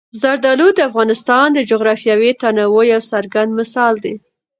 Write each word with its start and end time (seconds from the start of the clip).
زردالو 0.21 0.67
د 0.73 0.79
افغانستان 0.89 1.47
د 1.53 1.59
جغرافیوي 1.71 2.31
تنوع 2.41 2.83
یو 2.93 3.01
څرګند 3.11 3.49
مثال 3.59 3.93
دی. 4.03 4.15